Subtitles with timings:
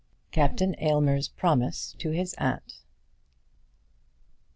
[0.31, 2.81] CAPTAIN AYLMER'S PROMISE TO HIS AUNT.